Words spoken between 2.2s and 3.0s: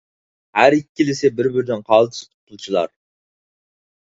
پۇتبولچىلار.